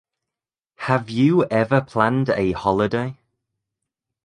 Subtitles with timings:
[0.77, 3.19] Have you ever planned a holiday?